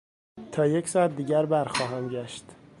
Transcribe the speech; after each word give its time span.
تا 0.51 0.65
یک 0.65 0.87
ساعت 0.89 1.15
دیگر 1.15 1.45
برخواهم 1.45 2.07
گشت. 2.07 2.45